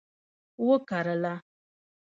[0.67, 1.35] وکرله